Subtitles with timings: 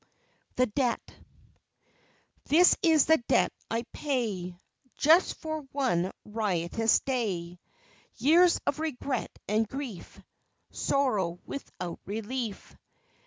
[0.55, 1.11] THE DEBT
[2.45, 4.57] This is the debt I pay
[4.97, 7.59] Just for one riotous day,
[8.15, 10.19] Years of regret and grief.
[10.71, 12.75] Sorrow without relief.